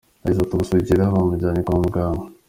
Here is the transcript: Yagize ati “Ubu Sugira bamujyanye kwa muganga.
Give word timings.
Yagize 0.23 0.39
ati 0.41 0.53
“Ubu 0.53 0.65
Sugira 0.69 1.13
bamujyanye 1.13 1.61
kwa 1.65 1.75
muganga. 1.83 2.23